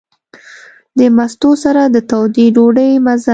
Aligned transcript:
د 0.97 0.99
مستو 1.17 1.51
سره 1.63 1.81
د 1.93 1.97
تودې 2.09 2.45
ډوډۍ 2.55 2.91
مزه. 3.05 3.29